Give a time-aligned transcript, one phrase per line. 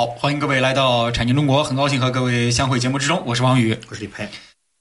[0.00, 4.26] 好，欢迎各位来到产经中国，很高兴和各位相会节目之中，我是王宇，我是李培。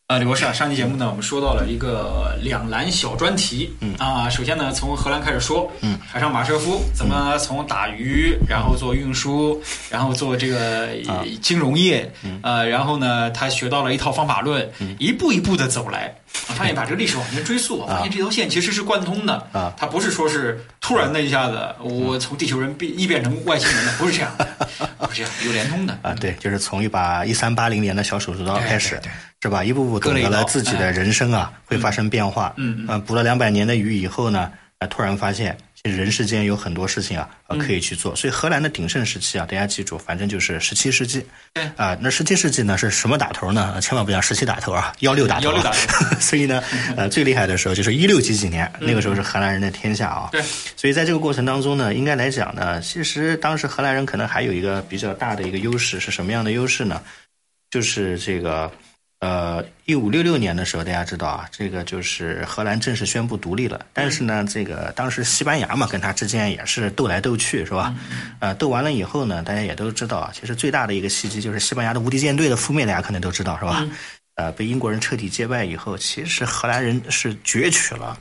[0.07, 16.15] 呃，李博士啊，上期节目呢，我们说到了一个两蓝小专题，嗯啊，首先呢，从荷兰开始说，嗯，海上马车夫怎么从打鱼，然后做运输，然后做这个啊金融业，嗯呃，然后呢，他学到了一套方法论，一步一步的走来，
[16.47, 19.73] 我发现把这个历史往前追溯，我发现这条线其实是贯通的，啊。
[19.77, 24.47] 它不是说是突然的一下子，我从地球人变异变成外星人的，不是这样的，
[24.99, 28.99] 不是这样，有连通的啊，对，就是从一把一三八零年的小手术刀开始
[29.41, 29.63] 是吧？
[29.63, 32.53] 一步步懂得了自己的人生啊会发生变化。
[32.57, 32.85] 嗯嗯。
[32.89, 38.13] 嗯，捕了两百年的鱼以后呢，啊，突然发现人世间有很多事情啊，呃，可以去做。
[38.15, 41.25] 所以荷兰的鼎盛时期啊，大家记住，反正就是十七世纪。
[41.53, 43.71] 对啊，那十七世纪呢是什么打头呢？
[43.75, 45.61] 呃千万不要十七打头啊，幺六打头啊。
[45.61, 46.61] 16打头 所以呢，
[46.97, 50.29] 呃，最厉害的时候就是一六几几年，那个时候是荷兰人的天下啊。
[50.31, 50.41] 对。
[50.75, 57.01] 所以在这个过程当中呢，应该来讲呢，其实当时荷兰人可能还有一个比较大的一个优势是什么样的优势呢？
[57.71, 58.71] 就是这个，
[59.19, 63.85] 呃，一五六六年的时候，大家知道啊，这个就是荷兰正式宣布独立了。
[63.91, 67.93] 但是呢，这个当时西班牙嘛，跟他之间也是斗来斗去，是吧？
[68.39, 73.85] 呃，斗完了以后呢，大家也都知道啊，其实最大的一个契机就是西班牙的无敌舰队的覆灭，大家可能都知道，是吧？
[74.35, 78.17] 呃，被英国人彻底击败以后，其实荷兰人是攫取了。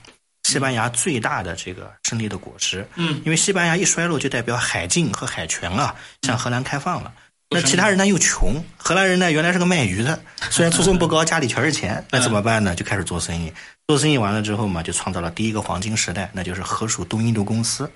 [0.48, 7.12] 西班牙最大的这个胜利的果实，嗯，因为西班牙一衰落，就代表海禁和海权啊向荷兰开放了。
[7.16, 10.20] 嗯那其他人呢又穷，荷兰人呢原来是个卖鱼的，
[10.50, 12.74] 虽然出身不高，家里全是钱，那怎么办呢？
[12.74, 13.52] 就开始做生意。
[13.86, 17.90] 做生意完了之后嘛，就创造了第一个黄金时代，那就是河属东印度公司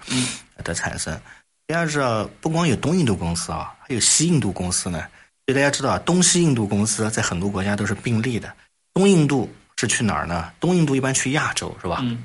[0.63, 1.19] 的产生。
[1.67, 4.99] 大家知道，不光有东印度公司啊，还有西印度公司呢。
[5.47, 8.53] 所以大家知道，东西印度公司在很多国家都是并立的。
[8.95, 10.51] 东印度是去哪儿呢？
[10.61, 11.99] 东印度一般去亚洲，是吧？
[12.03, 12.23] 嗯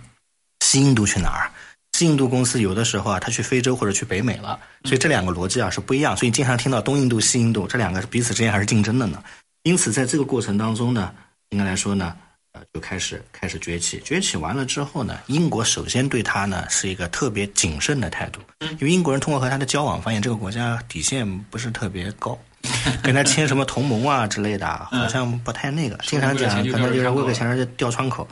[0.62, 1.52] 西印度去哪儿？
[1.94, 6.16] 西印度公司有的时候啊，他去非洲或者去北美了，所以这两个逻辑啊是不一样。
[6.16, 9.24] 所以经常听到东印度、西印度这两个彼此之间还是竞争的呢。
[9.68, 11.14] 因此，在这个过程当中呢，
[11.50, 12.16] 应该来说呢，
[12.54, 14.02] 呃，就开始开始崛起。
[14.06, 18.40] 崛起完了之后呢，英国首先对他呢是一个特别谨慎的态度，
[18.80, 22.40] 因为英国人通过和他的交往，发现这个国家底线不是特别高。
[23.04, 25.98] 跟他签什么同盟啊之类的啊，好像不太那个。
[26.04, 28.28] 经常讲，可能就是为了钱就掉窗口。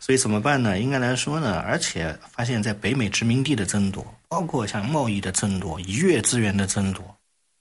[0.00, 0.78] 所以怎么办呢？
[0.78, 7.02] 应该来说呢，而且发现，在北美殖民地的争夺，包括像贸易的争夺、渔业资源的争夺，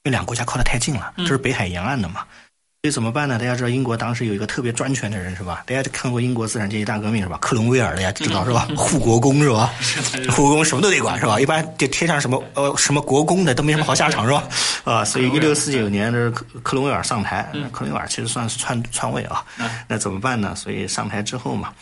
[0.04, 2.26] 因为两个国家靠得太近了，这是北海沿岸的嘛。
[2.86, 3.40] 所以怎么办呢？
[3.40, 5.64] 大家知道英国当时有一个特别专权的人是吧？
[5.66, 7.36] 大家看过英国资产阶级大革命是吧？
[7.42, 8.68] 克伦威尔大家知道是吧？
[8.78, 9.74] 护国公是吧？
[10.30, 11.40] 护国公什么都得管是吧？
[11.40, 14.48] 一般就贴上什么呃什么国公的都没什么好下场是吧？
[14.84, 19.44] 啊，所以一六四九年的克克伦威尔上台，克伦威尔其实算是篡篡位啊。
[19.88, 20.54] 那怎么办呢？
[20.56, 21.74] 所以上台之后嘛，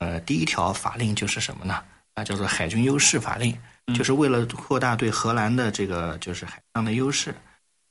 [0.00, 1.78] 呃，第一条法令就是什么呢？
[2.16, 3.56] 啊，叫做海军优势法令，
[3.96, 7.34] 就是为了扩大对荷兰的这个就是海上的优势。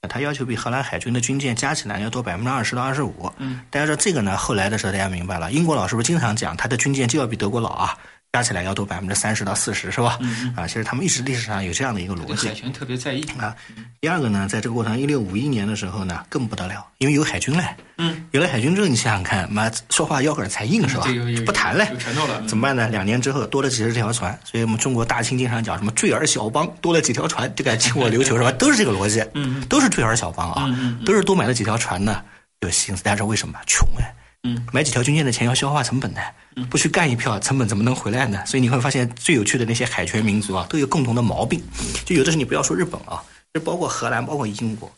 [0.07, 3.31] 他要求比荷兰海军的军舰加起来要多百分之二十到二十五。
[3.37, 7.97] 嗯，大家说这个呢，后来的时候大家明白了，英国佬是不是经常讲他的军舰就要比德国佬啊
[8.31, 10.19] 加起来要多百分之三十到四十，是吧？
[10.21, 12.53] 嗯啊，其实他们一直历史上有这样的一个逻辑对海。
[12.53, 13.23] 权特别在意。
[13.39, 13.55] 啊，
[13.99, 17.63] 第二个呢，在这个过程，一六五一年的时候呢，更不得了，因为有海军嘞。
[17.97, 21.07] 嗯，有了海军之后，你想想看，妈说话腰杆才硬是吧？
[21.43, 22.87] 不谈嘞有拳头了嗯怎么办呢？
[22.89, 28.51] 两年之后多了几十条船，所以我们中国大清经常讲什么坠儿小邦，多了几条船就敢侵我琉球是吧？
[28.51, 32.23] 都是这个逻辑，嗯，都是坠儿小邦啊，嗯都是多买了几条船呢，
[32.59, 33.01] 有心思。
[33.03, 33.57] 但是为什么？
[33.65, 34.13] 穷哎。
[34.43, 36.21] 嗯，买几条军舰的钱要消化成本的，
[36.69, 38.45] 不去干一票，成本怎么能回来呢？
[38.45, 41.61] 所以你会发现，最有趣的那些海权民族啊，都有共同的毛病。
[42.05, 43.21] 就有的时候你不要说日本啊，
[43.53, 44.89] 就包括荷兰，包括英国，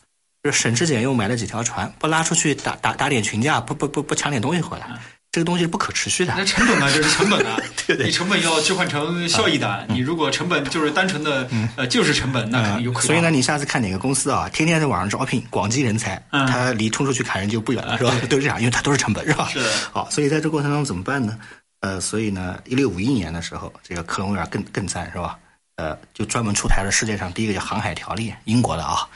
[0.44, 4.88] 就是省吃俭用买了几条船，不拉出去打打打点群架，不不不不抢点东西回来，
[5.32, 6.34] 这个东西是不可持续的。
[6.38, 7.58] 那成本啊，这是成本啊，
[7.88, 9.86] 对对你成本要置换成效益的。
[9.88, 13.02] 你如果成本就是单纯的呃就是成本，那肯定就亏。
[13.06, 18.14] 所以呢，你下次看哪个公司啊，天天在网上招聘广积人才，嗯他离冲出去砍人就不远了，是吧？
[18.30, 19.48] 都是这样，因为它都是成本，是吧？
[19.50, 21.40] 是的好，所以在这过程当中怎么办呢？
[21.80, 25.40] 呃，所以呢，一六五一年的时候，这个克伦威尔更更赞，是吧？
[25.78, 29.08] 呃，就专门出台了世界上第一个叫航海条例，英国的啊，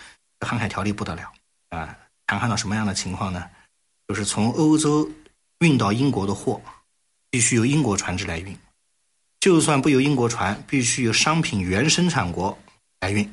[0.47, 1.23] 航海条例不得了
[1.71, 1.93] 啊，
[2.25, 3.43] 谈判到什么样的情况呢？
[4.07, 5.07] 就是从欧洲
[5.59, 6.61] 运到英国的货，
[7.29, 8.57] 必须由英国船只来运，
[9.39, 12.57] 就算不由英国船，必须由商品原生产国
[12.99, 13.29] 来运。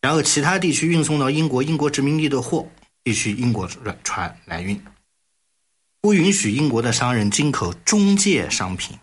[0.00, 2.68] 然后其他地区运送到英国英国殖民地的货，
[3.02, 3.66] 必须英国
[4.02, 4.78] 船来运。
[6.02, 8.98] 不允许英国的商人进口中介商品，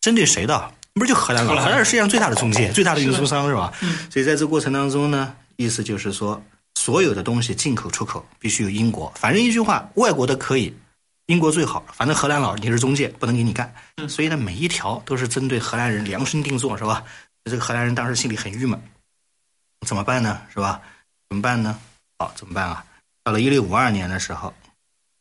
[0.00, 0.74] 针对谁的？
[0.94, 1.54] 不是就荷兰吗？
[1.62, 3.72] 荷兰是世界上最大的中介、最大的运输商，是吧？
[4.10, 6.42] 所以在这过程当中呢，意思就是说，
[6.74, 9.12] 所有的东西进口出口必须由英国。
[9.16, 10.74] 反正一句话，外国的可以，
[11.30, 11.84] 英国最好。
[11.92, 13.72] 反正荷兰佬你是中介，不能给你干。
[14.08, 17.04] 所以呢，每一条都是针对荷兰人量身定做，是吧？
[17.44, 18.82] 这个荷兰人当时心里很郁闷，
[19.86, 20.42] 怎么办呢？
[20.52, 20.82] 是吧？
[21.28, 21.78] 怎么办呢？
[22.18, 22.84] 好，怎么办啊？
[23.22, 24.52] 到了一六五二年的时候，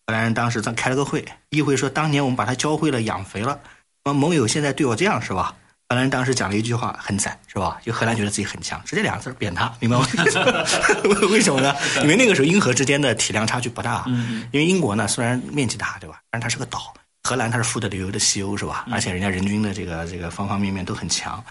[0.08, 3.60] 荷兰人当时在开了个会，议会说，当年我们把他教会了、养肥了，
[4.04, 5.56] 那么盟友现在对我这样，是吧？
[5.92, 7.82] 荷兰人当时讲了一句话，很惨，是吧？
[7.84, 10.06] 就荷兰觉得自己很强，直接两个字儿贬他，明白吗？
[11.32, 11.76] 为什么呢？
[12.04, 14.06] 因为那个时候英荷之间的体量差距不大，
[14.52, 16.22] 因为英国呢虽然面积大，对吧？
[16.30, 16.94] 但是它是个岛，
[17.24, 18.86] 荷兰它是富得流油的西欧，是吧？
[18.92, 21.44] 而且人家人均的这个这个方方面面都很强，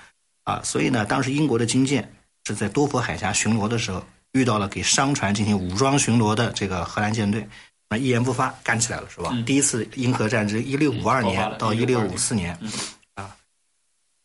[0.44, 2.08] 啊，所以呢，当时英国的军舰
[2.46, 7.44] 是在多佛海峡巡逻的时候，遇到了给商船进行武装巡逻的这个荷兰舰队，
[7.90, 9.36] 那一言不发干起来了，是吧？
[9.44, 12.60] 第一次英荷战争，一六五二年到一六五四年，啊，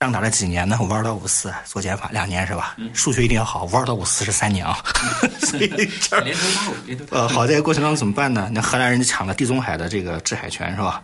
[0.03, 0.77] 仗打了几年呢？
[0.81, 2.75] 五二到五四做减法两年是吧？
[2.93, 4.77] 数学一定要好，五二到五四是三年啊，
[5.39, 5.67] 所以
[6.01, 8.49] 这儿连头大五，连头大呃，好在过程当中怎么办呢？
[8.51, 11.01] 那荷兰人就抢了地中海的这个制海权是吧？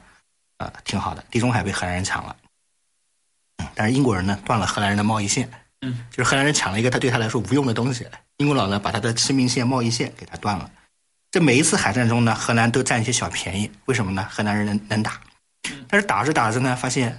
[0.57, 2.35] 呃，挺好的，地中海被荷兰人抢了，
[3.59, 5.49] 嗯，但是英国人呢断了荷兰人的贸易线，
[5.79, 8.05] 嗯，就是荷兰人抢了一个他对他来说无用的东西，
[8.35, 10.69] 英国佬呢把他的生命线、贸易线给他断了。
[11.31, 14.27] 这每一次海战中呢，荷兰都占一些小便宜，为什么呢？
[14.29, 15.21] 荷兰人能能打，
[15.87, 17.17] 但是打着打着呢，发现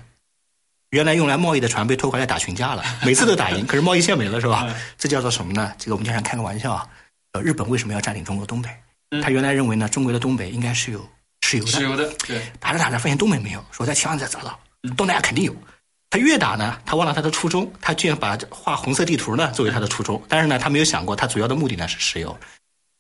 [0.91, 4.67] 原来用来贸易的船被拖回来打群架了，每次都打赢， 可是贸易线没了，是吧？
[4.99, 5.73] 这叫做什么呢？
[5.79, 6.87] 这个我们经常开个玩笑啊，
[7.33, 8.69] 呃，日本为什么要占领中国东北？
[9.23, 11.09] 他原来认为呢，中国的东北应该是有
[11.43, 14.59] 石油的，石油的，对，打着打着发现东北没有，说在千万再找找，
[14.97, 15.55] 东南亚肯定有。
[16.11, 22.37] 他越打呢，他忘了他的初衷，他居然把画红色地图呢作为他的初衷，但是呢，他没有想过他主要的目的呢是石油。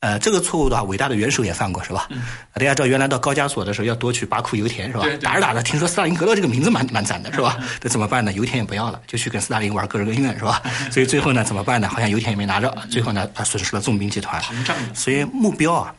[0.00, 2.08] 呃，这个错误的话，伟大的元首也犯过，是吧？
[2.54, 5.12] 大家知道，原来到高加索的时候要夺取巴库油田，是吧对？
[5.12, 7.58] 对打着打着，听说斯大林格勒这个名字蛮蛮赞的，是吧？
[7.82, 8.32] 那怎么办呢？
[8.32, 10.62] 油田也不要了，就去跟斯大林玩个人恩怨，是吧？
[10.90, 11.86] 所以最后呢，怎么办呢？
[11.86, 14.40] 好像油田也没拿着，最后呢，他损失了重兵集团。
[14.42, 15.94] 膨胀，所以目标啊，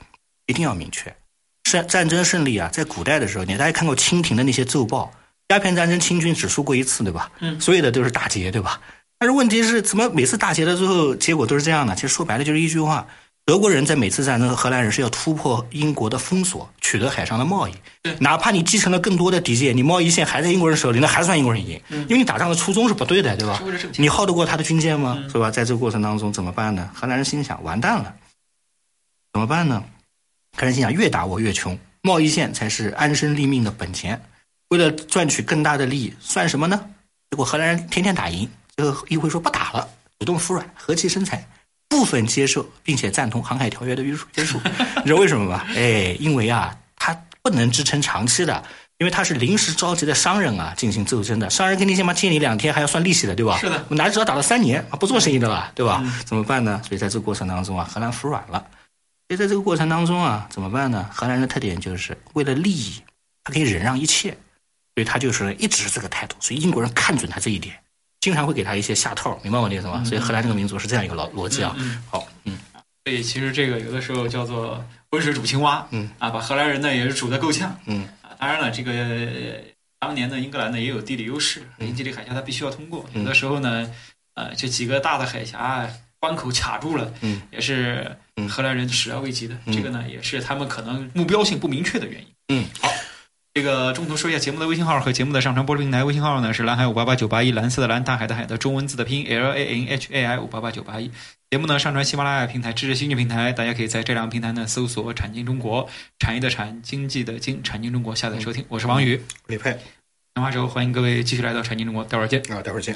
[0.47, 1.15] 一定要明确。
[1.63, 5.11] 战战争胜利啊，在古代的时候，你大家看过清廷的那些奏报，
[5.49, 7.31] 鸦片战争清军只输过一次，对吧？
[7.39, 8.81] 嗯所有的都是大劫，对吧？
[9.19, 11.93] 但是问题是，怎么每次大劫的最后，结果都是这样呢？
[11.95, 13.05] 其实说白了就是一句话：
[13.43, 17.73] 德国人在每次战争和荷兰人是要突破英国的封锁，取得海上的贸易。
[18.19, 23.61] 哪怕你继承了更多的敌舰，你贸易线还在英国人手里，那还算英国人赢，因为你打仗的初衷是不对的，对吧
[23.97, 25.21] 你耗得过他的军舰吗？
[25.31, 25.49] 是吧？
[25.49, 26.89] 在这个过程当中怎么办呢？
[26.93, 28.13] 荷兰人心想：完蛋了，
[29.33, 29.83] 怎么办呢？
[30.55, 34.21] 荷兰人心想：越打我越穷，贸易线才是安身立命的本钱。
[34.69, 36.79] 为了赚取更大的利益，算什么呢？
[37.31, 39.89] 结果荷兰人天天打赢，最后议会说不打了，
[40.19, 41.45] 主动服软，和气生财，
[41.91, 44.57] 部分接受，并且赞同航海条约的约束约束。
[44.97, 45.63] 你知道为什么吗？
[45.75, 48.63] 哎，因为啊，他不能支撑长期的。
[48.97, 51.49] 因为他是临时召集的商人啊，进行斗争的。
[51.49, 53.57] 商人跟你先嘛借你两天，还要算利息的，对吧？
[53.57, 56.03] 是的我哪知道打了三年啊，不做生意的了，对吧？
[56.23, 56.79] 怎么办呢？
[56.87, 58.63] 所以在这个过程当中啊，荷兰服软了。
[59.27, 61.09] 所以在这个过程当中啊，怎么办呢？
[61.11, 63.01] 荷兰人的特点就是为了利益，
[63.43, 64.29] 他可以忍让一切，
[64.93, 66.35] 所以他就是一直是这个态度。
[66.39, 67.75] 所以英国人看准他这一点，
[68.21, 70.03] 经常会给他一些下套，明白我的意思吗？
[70.05, 71.75] 所以荷兰这个民族是这样一个逻逻辑啊。
[72.07, 72.57] 好，嗯，
[73.03, 76.07] 所以其实这个有的时候叫做温水煮青蛙，嗯。
[76.19, 78.07] 啊，把荷兰人呢也是煮得够呛，嗯。
[78.21, 79.59] 啊，当然了，这个呃
[79.99, 81.87] 当年的英格兰呢也有地理优势，嗯。
[81.87, 83.91] 英吉利海峡它必须要通过，有的时候呢，
[84.35, 88.47] 呃，这几个大的海峡关口卡住了，嗯，也是嗯。
[88.47, 89.73] 荷兰人始料未及的，嗯。
[89.73, 92.27] 这个呢也是他们可能目标性不明确的原因。
[92.49, 92.87] 嗯，好。
[93.53, 101.11] 这个中途说一下节目的微信号和节目的上传播出平台，微信号呢是蓝海五八八九八一，蓝色的蓝，大海的海的中文字的拼音 L A N H A I 五八八九八一。
[101.49, 108.63] 节目呢上传喜马拉雅平台、知识星球平台，大家可以在这两个平台呢搜索“产经中国”，产业的产，经济的经，产经中国下载收听。
[108.69, 109.77] 我是王宇，李佩
[110.33, 112.39] 讲话之后欢迎各位继续来到产经中国，待会儿见。
[112.49, 112.95] 啊，待会儿见。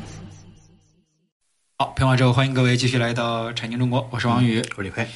[1.81, 4.59] 好，评完之后，欢迎各位继续来到产经中国，我是王宇。
[4.59, 5.07] 我是李佩，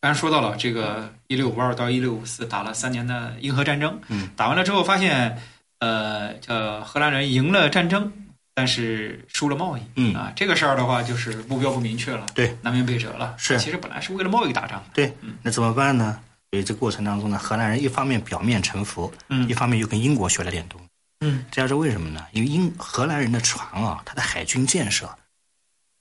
[0.00, 5.38] 刚才说到了这个一六五二到一六五四打了三年的英荷战争，嗯，打完了之后发现，
[5.80, 8.10] 呃，叫荷兰人赢了战争，
[8.54, 13.34] 但是输了贸易，嗯啊，这个事儿的话就是目标不明确了，对，南辕北辙了。
[13.36, 16.18] 是其实本来是为了贸易打仗的，对，那怎么办呢？
[16.50, 20.86] 所以这过程当中呢，荷兰人一方面表面臣服，嗯一方面又跟英国学了点东西。
[21.20, 22.24] 嗯，这要是为什么呢？
[22.32, 25.14] 因为英荷兰人的船啊，它的海军建设，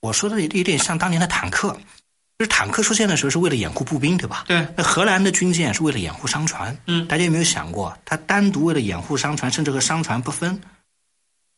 [0.05, 1.75] 我说的有点像当年的坦克，
[2.37, 4.45] 就是坦克出现的时候是为了掩护步兵，对吧？
[4.47, 10.61] 对，那荷兰的军舰是为了掩护商船，嗯大家有没有想过，它单独为了掩护商船，甚至和商船不分，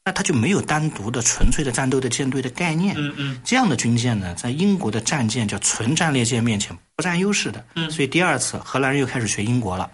[0.06, 2.96] 那它就没有单独的纯粹的战斗的舰队的概念。
[2.98, 7.66] 嗯嗯这样的军舰呢，在英国的战舰叫纯战列舰面前不占优势的。
[7.76, 9.90] 嗯所以第二次荷兰人又开始学英国了，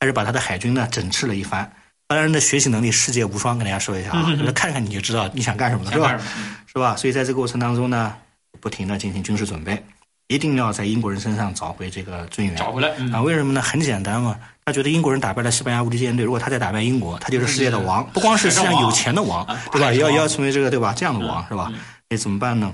[0.00, 1.70] 开始把他的海军呢整治了一番。
[2.08, 6.18] 荷兰人的学习能力世界无双，跟大家说一下啊，嗯嗯嗯看看你就知道你想干什么了，是吧
[6.66, 6.96] 是吧？
[6.96, 8.14] 所以在这个过程当中呢，
[8.60, 9.84] 不停的进行军事准备，
[10.28, 12.56] 一定要在英国人身上找回这个尊严。
[12.56, 13.60] 找回来，嗯啊，为什么呢？
[13.60, 14.34] 很简单嘛，
[14.64, 19.92] 他觉得英国人打败了西班牙无敌舰队，如果他再打败英国，他就是世界的王，不光是世界上有钱的王，对吧？
[19.92, 20.94] 也要也要成为这个对吧？
[20.96, 21.70] 这样的王是吧？
[22.08, 22.72] 那怎么办呢？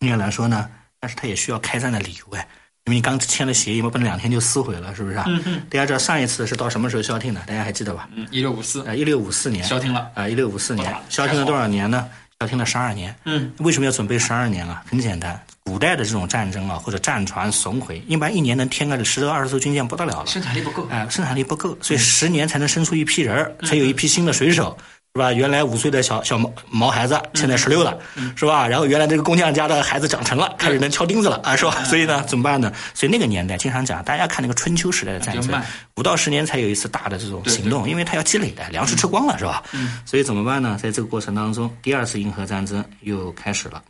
[0.00, 2.48] 应该来说呢，但是他也需要开战的理由哎，
[2.86, 5.24] 因为你刚签了协议嘛，不能两天就撕毁了，是不是啊？
[5.26, 7.40] 嗯嗯大家知道上一次是到什么时候消停的？
[7.44, 8.08] 大家还记得吧？
[8.14, 12.06] 嗯，一六五四呃，一六五四年，消停了，啊，一六五四年消停了多少年呢？
[12.40, 13.12] 消停了十二年。
[13.24, 14.84] 嗯为什么要准备十二年啊？
[14.88, 20.26] 很简单，古代的这种战争啊，或者战船损毁，一般一年能添个十多二十艘军舰不得了了。
[20.26, 24.78] 生产力不够，哎、生产力不够，所以十年才能生出一批人儿，才有一批新的水手，
[25.16, 25.32] 是吧？
[25.32, 27.98] 原来五岁的小小毛毛孩子，现在十六了，
[28.36, 28.68] 是吧？
[28.68, 31.82] 然后原来这个工匠家的孩子长成了，开始能敲钉子了啊，是吧？
[31.84, 32.70] 所以呢，怎么办呢？
[32.92, 35.62] 所以那个年代经常讲，大家看那个春秋时代的战争
[35.96, 39.62] 五到十年才有一次大的这种行动，因为它要积累的，粮食吃光了，是吧？
[40.04, 40.78] 所以怎么办呢？
[40.78, 43.82] 在这个过程当中，第二次英荷战争又开始了。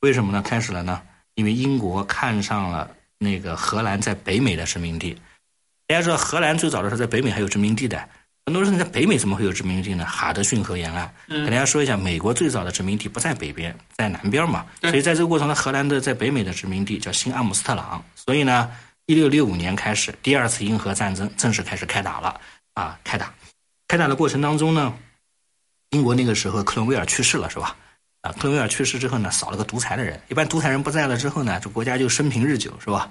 [0.00, 0.40] 为什么呢？
[0.40, 1.02] 开始了呢？
[1.34, 2.88] 因为英国看上了
[3.18, 5.14] 那个荷兰在北美的殖民地。
[5.86, 8.02] 大家知道，荷兰最早的时候在北美还有殖民地的。
[8.44, 10.04] 很多人说在北美怎么会有殖民地呢？
[10.04, 11.14] 哈德逊河沿岸。
[11.28, 14.66] 跟大家说一下，美国最早的殖民地不在北边，在南边嘛。
[14.80, 18.04] 所以在这个过程中，荷兰的在北美的殖民地叫新阿姆斯特朗。
[18.16, 18.68] 所以呢，
[19.06, 22.40] 一六六五年开始，第二次英荷战争正式开始开打了
[22.74, 22.98] 啊！
[23.04, 23.32] 开打，
[23.86, 24.92] 开打的过程当中呢，
[25.90, 27.76] 英国那个时候克伦威尔去世了，是吧？
[28.22, 30.20] 啊，克伦威尔去世之后呢，少了个独裁的人。
[30.28, 33.08] 一般独裁人不在了之后呢，这国家就生平日久，是吧？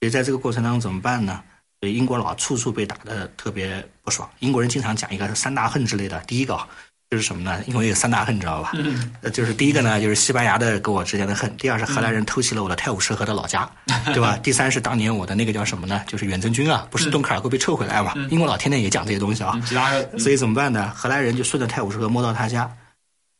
[0.00, 1.42] 所以在这个过程当中怎么办呢？
[1.84, 4.26] 所以英国佬处处被打得特别不爽。
[4.38, 6.66] 英国人经常讲一个三大恨之类的，第一个啊
[7.10, 7.62] 就是什么呢？
[7.66, 8.72] 因为有三大恨，你知道吧？
[8.72, 13.70] 嗯呃，就是第一个呢，就是西班牙的跟我之间的恨；第二是荷兰人偷袭了我的泰晤士河的老家，
[14.06, 14.38] 对吧？
[14.42, 16.02] 第三是当年我的那个叫什么呢？
[16.06, 18.14] 就是远征军啊，不是敦刻尔克被撤回来嘛？
[18.30, 19.52] 英国佬天天也讲这些东西啊。
[19.56, 20.90] 嗯其他所以怎么办呢？
[20.96, 22.68] 荷兰人就顺着泰晤士河摸到他家，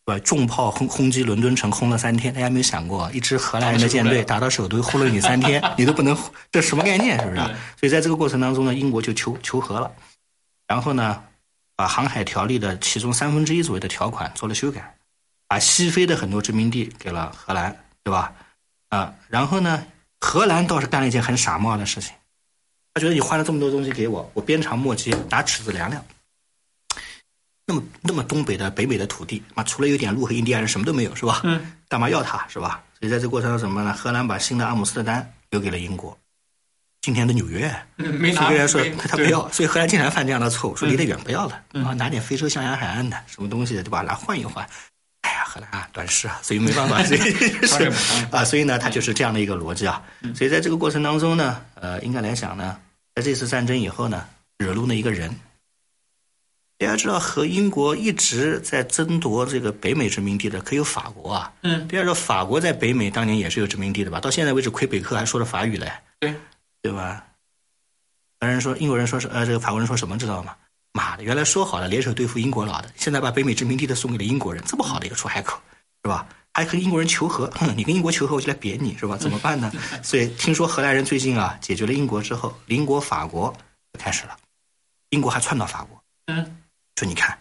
[0.06, 0.22] 对吧？
[0.24, 2.32] 重炮轰轰击伦敦城，轰了三天。
[2.32, 6.16] 大家有没有想过，一支荷兰人的舰队打到首都，轰了你三天，你都不能，
[6.52, 7.18] 这什么概念？
[7.20, 7.50] 是不是啊？
[7.78, 9.90] 所以在这个过程当中呢，英国就求求和了，
[10.66, 11.22] 然后呢，
[11.74, 14.94] 把航海条例的其中三分之一左右的条款做了修改，
[15.48, 18.32] 把西非的很多殖民地给了荷兰，对吧？
[18.90, 19.86] 啊，然后呢，
[20.20, 22.12] 荷兰倒是干了一件很傻帽的事情，
[22.92, 26.04] 他觉得你换了这么多东西给我，我鞭长莫及，拿尺子量量。
[27.66, 31.40] 那么那么东北的北美的土地，啊除了有点鹿和印第安人，什么都没有，是吧？
[31.44, 32.82] 嗯，干嘛要它，是吧？
[33.00, 33.92] 所以在这个过程中什么呢？
[33.94, 36.16] 荷兰把新的阿姆斯特丹留给了英国，
[37.00, 37.74] 今天的纽约。
[37.96, 44.02] 嗯没拿，所以人说他他不要，所以荷兰经常犯这样的错误，说离得远不要了，啊，拿点非洲象牙海岸的什么东西，对吧？
[44.02, 44.66] 来换一换。
[45.22, 47.20] 哎呀，荷兰啊，短视啊，所以没办法， 所以
[47.66, 47.90] 是
[48.30, 50.02] 啊，所以呢，他就是这样的一个逻辑啊。
[50.34, 52.78] 所以在这个过程当中呢，呃，应该来讲呢，
[53.14, 54.26] 在这次战争以后呢，
[54.58, 55.34] 惹怒了一个人。
[56.76, 61.52] 大家知道，和英国一直在争夺这个北美殖民地的，可有法国啊。
[61.62, 64.20] 嗯，第二个，法国在北美当年也是有殖民地的吧？
[64.20, 65.90] 到现在为止，魁北克还说着法语嘞。
[66.20, 66.34] 对，
[66.82, 67.24] 对吧？
[68.40, 70.54] 荷兰人说，英国人说是呃，这个法国人说什么知道吗？
[70.92, 75.58] 妈的，原来说好了联手对付英国佬的，现在把北美殖民地都送给了英国人，这么好的一个出海口，
[76.02, 76.26] 是吧？
[76.52, 79.16] 还和英国人求和，哼，你跟英国求和，我就来扁你，是吧？
[79.16, 79.72] 怎么办呢？
[80.02, 83.52] 所以听说荷兰人最近啊解决了英国之后，邻国法国
[83.92, 84.36] 就开始了，
[85.10, 86.56] 英国还窜到法国，嗯，
[86.96, 87.36] 说你看，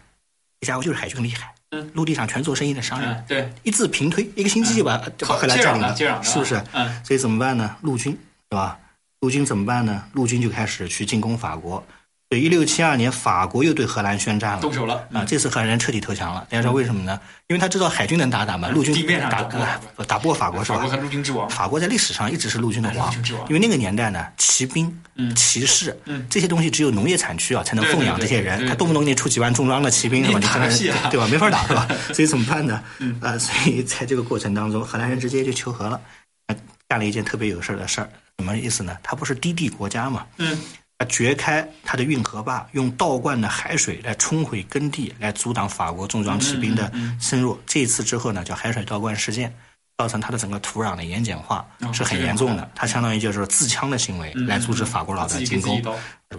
[0.60, 6.62] 这家伙就是海军厉害，嗯，陆地上全做生意的商人，嗯，对，一字平推，一个星期就把就把好荷兰占领了，是不是？
[6.72, 7.76] 嗯，所以怎么办呢？
[7.82, 8.18] 陆军
[8.48, 8.78] 对吧？
[9.20, 10.04] 陆军怎么办呢？
[10.12, 11.84] 陆军就开始去进攻法国。
[12.30, 15.24] 所以一六七二年，法国又对荷兰宣战了，动手了啊！
[15.24, 16.40] 这次荷兰人彻底投降了。
[16.50, 17.20] 大家知道为什么呢？
[17.48, 19.66] 因为他知道海军能打打嘛，陆军地面上打打不过
[19.96, 20.90] 呃打不过法国是吧法国？
[20.90, 23.14] 和陆军之王，法国在历史上一直是陆军的王
[23.48, 24.90] 因为那个年代呢，骑兵、
[25.36, 30.38] 骑士嗯这些东西只有农业产区啊才能奉养这些人，对对对对他动不动给你出几万重装的骑兵是吧？
[30.38, 31.28] 你打你真的个屁啊 对吧？
[31.30, 31.86] 没法打是吧？
[32.12, 32.82] 所以怎么办呢？
[33.20, 36.00] 啊，所以在这个过程当中，荷兰人直接就求和了，
[36.46, 36.56] 呃
[36.88, 38.96] 干了一件特别有事儿的事儿，什么意思呢？
[39.02, 40.58] 他不是低地国家嘛，嗯，
[41.04, 47.60] 他掘开他的运河坝，用倒灌的海水来冲毁耕地，来阻挡法国重装骑兵的嗯深入。
[47.66, 49.54] 这一次之后呢，叫海水倒灌事件，
[49.98, 52.70] 造成它的整个土壤的盐碱化哦是很严重的。
[52.74, 55.82] 它相当于就是自戕的行为嗯来阻止法国佬的进攻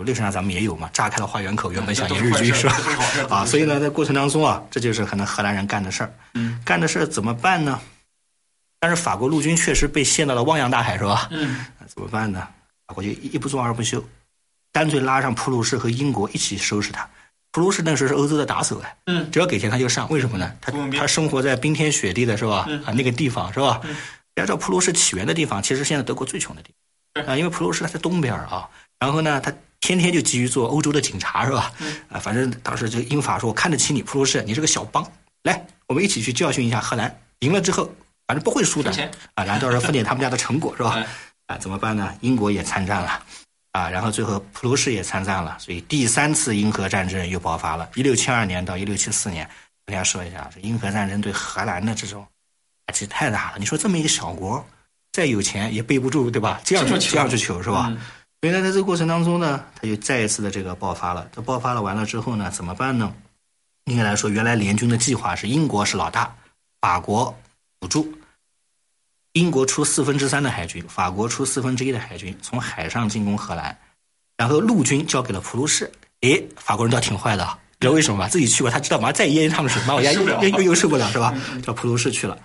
[0.03, 2.75] 历史上咱们也有嘛，炸开了花园口，原本想引日军是吧？
[3.29, 6.11] 啊，所以呢，在过程当中啊，这就是可能荷兰人干的事儿。
[6.33, 7.79] 嗯干的事儿怎么办呢？
[8.79, 11.27] 但是法国陆军确实被陷到了汪洋大海，是吧？
[11.31, 12.47] 嗯，怎么办呢？
[12.87, 14.03] 法国就一一不做二不休，
[14.75, 17.07] 干脆拉上普鲁士和英国一起收拾他。
[17.53, 20.51] 普鲁士那时候是欧洲的打手哎，嗯只要给钱他就上，为什么呢？
[20.59, 22.65] 他他生活在冰天雪地的是吧？
[22.67, 23.79] 嗯啊，那个地方是吧？
[23.85, 23.95] 嗯
[24.33, 26.73] 大家知道普鲁士起源的地方，其实现在德国最穷的地
[27.13, 28.67] 方啊，因为普鲁士它在东边儿啊，
[28.99, 31.71] 然后呢，他天天就急于做欧洲的警察是吧？
[31.79, 35.09] 嗯啊，反正当时就英法说，我看得起你普鲁士，你是个小邦，
[35.43, 37.89] 来，我们一起去教训一下荷兰，赢了之后，
[38.27, 38.91] 反正不会输的
[39.35, 40.95] 啊，然后到时候分点他们家的成果是吧？
[40.97, 41.07] 哎
[41.47, 42.13] 啊，怎么办呢？
[42.19, 43.23] 英国也参战了，
[43.75, 47.89] 啊，然后最后普鲁士也参战了，所以第三次英荷战争又爆发了。
[47.95, 49.45] 一六七二年到一六七四年，
[49.85, 52.25] 跟大家说一下，这英荷战争对荷兰的这种
[52.85, 53.57] 打击太大了。
[53.59, 54.65] 你说这么一个小国，
[55.11, 56.61] 再有钱也背不住，对吧？
[56.63, 57.87] 这样去这样去求是吧？
[57.89, 57.99] 嗯
[58.41, 61.27] 所以呢，在这个过程当中呢，他就再一次的这个爆发了。
[61.33, 63.11] 这爆发了完了之后呢，怎么办呢？
[63.85, 66.33] 应该来说，原来联军的计划是英国是老大，
[66.79, 67.35] 法国
[67.81, 68.13] 辅助，
[69.35, 73.77] 英国出四分之三的海军，法国出四分之一的海军，从海上进攻荷兰，
[74.37, 75.91] 然后陆军交给了普鲁士。
[76.21, 78.29] 诶，法国人倒挺坏的你，知道为什么吗？
[78.29, 81.35] 自己去过，他知道马上再淹他们水，把我压受不了又又又受不了是吧？
[81.61, 82.37] 叫普鲁士去了。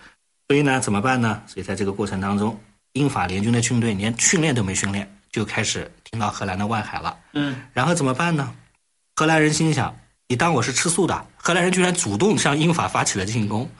[0.48, 1.40] 所以呢，怎么办呢？
[1.46, 2.60] 所以在这个过程当中，
[2.94, 7.16] 英法联军的军队连训练都没训练，就开始听到荷兰的外海了。
[7.34, 8.52] 嗯，然后怎么办呢？
[9.14, 11.24] 荷兰人心想：你当我是吃素的？
[11.36, 13.70] 荷兰人居然主动向英法发起了进攻，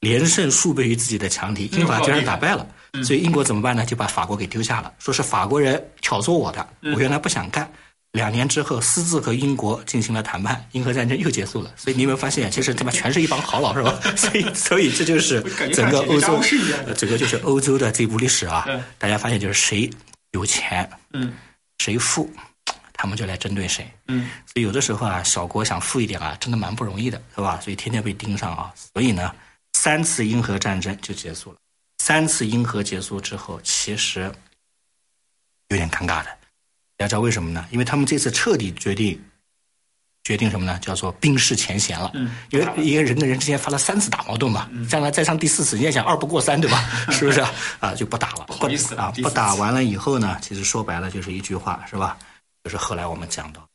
[0.00, 2.66] 连胜数倍于自己的强敌，英法居然打败了。
[3.04, 3.84] 所以英国怎么办呢？
[3.84, 7.70] 就把法国给丢下了，说是法国人挑唆我的，我原来不想干。
[8.12, 11.70] 两年之后，私自和英国进行了谈判，英荷战争又结束了。
[11.76, 14.00] 所以你有没有发现，其实他妈全是一帮好佬，是吧？
[14.16, 15.42] 所以，所以这就是
[15.74, 16.40] 整个欧洲
[16.96, 18.82] 整个就是欧洲的这部历史啊嗯。
[18.96, 19.90] 大家发现，就是谁
[20.30, 21.34] 有钱，嗯
[21.76, 22.32] 谁富，
[22.94, 23.86] 他们就来针对谁。
[24.08, 27.60] 嗯所以有的时候啊，小国想富一点啊，真的蛮不容易的，是吧？
[27.62, 28.72] 所以天天被盯上啊。
[28.94, 29.30] 所以呢，
[29.76, 31.58] 三次英荷战争就结束了。
[31.98, 34.32] 三次英荷结束之后，其实
[35.68, 36.30] 有点尴尬的。
[36.96, 37.64] 大家知道为什么呢？
[37.70, 39.22] 因为他们这次彻底决定
[40.24, 40.78] 决定什么呢？
[40.78, 42.10] 叫做冰释前嫌了。
[42.14, 46.80] 嗯，因为因为人跟人之间发了三次大矛盾嘛，将来再上第四次，人家想二不过三，对吧？
[47.12, 47.52] 是不是啊？
[47.80, 52.16] 啊，就不打了，不好意思啊，不打完了以后呢，其实说白了就是一句话，是吧？
[52.64, 53.68] 就是后来我们讲到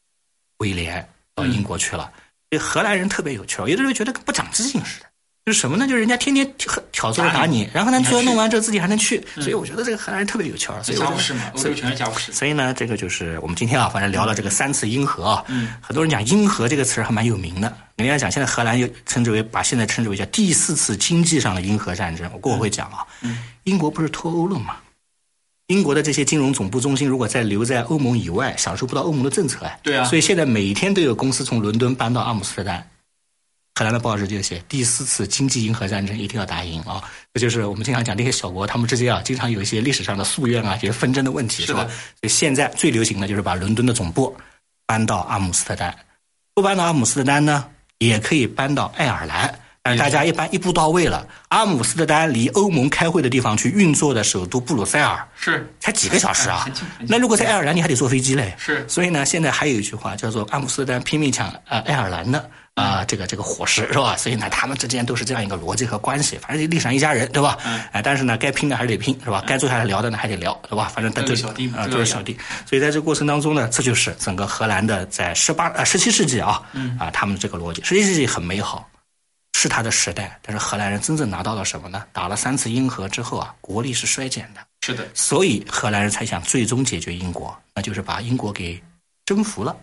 [0.58, 2.12] 威廉到英国去了，
[2.50, 5.11] 这荷兰人特别有趣儿，有的时候觉得跟不长记性似的。
[5.43, 5.88] 就是什么呢？
[5.88, 10.84] 就是人家天天挑挑唆着打你，然后呢，最后弄完之后自己还能去，所以我觉得这个荷兰人特别有趣儿。
[10.84, 12.32] 所以我觉得家务事嘛，欧洲全是家务事。
[12.32, 17.75] 所以呢，这个就是我们今天啊，反正聊了这个三次英荷啊，嗯，很多人讲英荷这个词儿还蛮有名的。
[17.95, 22.30] 人家讲现在荷兰又称之为把现在称之为叫第四次经济上的英荷战争。
[22.34, 24.75] 我过会会讲啊，嗯，英国不是脱欧了吗？
[25.67, 29.80] 英国的这些金融总部中心如果再留在欧盟以外，享受不到欧盟的政策哎。
[29.82, 32.88] 对啊所以现在每天都有公司从伦敦搬到阿姆斯特丹。
[33.75, 37.01] 荷兰的报纸就写第四次经济银河战争一定要打赢啊！
[37.34, 41.86] 这就是我们经常讲这些小国他们之间啊，经常有一些历史上的夙愿啊，这些纷争的问题，是吧？
[41.86, 44.36] 所以现在最流行的就是把伦敦的总部
[44.86, 45.95] 搬到阿姆斯特丹，
[46.53, 47.65] 不搬到阿姆斯特丹呢，
[47.99, 49.57] 也可以搬到爱尔兰。
[49.84, 56.69] 但是大家一般一步到位了，阿姆斯特丹离欧盟开会的地方去运作的首都布鲁塞尔是才几个小时啊
[57.10, 58.53] 那如果在爱尔兰，你还得坐飞机嘞。
[58.60, 62.47] 是所以呢，现在还有一句话叫做阿姆斯特丹拼命抢啊、爱尔兰的
[62.82, 64.17] 啊、这个这个伙食是吧？
[64.17, 67.58] 所以呢，他们之间都是这样一个逻辑和关系，反正历史上一家人对吧？
[67.65, 69.44] 嗯哎，但是呢，该拼的还是得拼是吧？
[69.46, 70.91] 该坐下来聊的呢还得聊对吧？
[70.94, 72.38] 反正都都是小弟嘛啊，都是小弟。
[72.65, 78.88] 所以在这个过程当中呢，这就是整个荷兰的在十八呃十七世纪啊，嗯啊他们这个逻辑，十七世纪很美好。
[79.54, 82.04] 是他的时代，但是荷兰人真正拿到了什么呢？
[82.12, 84.62] 打了三次英荷之后啊，国力是衰减的。
[84.82, 88.82] 是的，所以荷兰人才想最终解决英国，那就是把英国给
[89.24, 89.78] 征服了，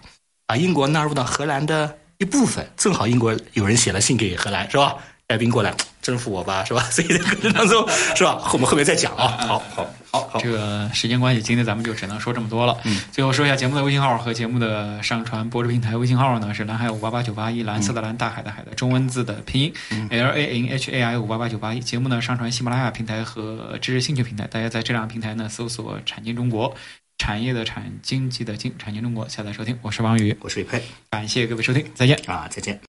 [0.49, 4.97] 把英国纳入到荷兰的一部分，正好英国有人写了信给荷兰，是吧？
[5.29, 6.81] 带兵过来征服我吧，是吧？
[6.91, 8.51] 所以在过程当中，是吧？
[8.53, 9.29] 我们后面再讲啊。
[9.47, 12.77] 好好好好，这个时间关系，今天咱们就只能说这么多了。
[12.85, 15.97] 嗯，最后说一下节目的微信号和节目的上传播出平台。
[15.97, 19.73] 微信号呢是蓝海五八八九八一，蓝色的蓝，大海的海的中文字的拼音
[20.11, 21.79] L A N H A I 五八八九八一。
[21.79, 26.75] 节目呢上传喜马拉雅平台和知识兴趣平台，大家在这两个平台呢搜索“产经中国”，
[27.19, 29.77] 产业的产，经济的经，产经中国下载收听。
[29.83, 32.17] 我是王宇，我是李佩感谢各位收听，再见。
[32.27, 32.81] 啊，再见。